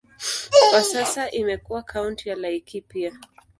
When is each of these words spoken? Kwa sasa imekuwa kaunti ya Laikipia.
Kwa 0.69 0.83
sasa 0.83 1.31
imekuwa 1.31 1.83
kaunti 1.83 2.29
ya 2.29 2.35
Laikipia. 2.35 3.13